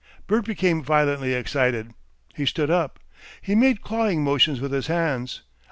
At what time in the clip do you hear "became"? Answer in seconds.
0.45-0.81